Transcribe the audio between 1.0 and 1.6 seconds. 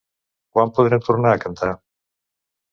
tornar a